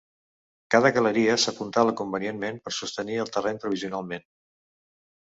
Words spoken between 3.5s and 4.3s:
provisionalment.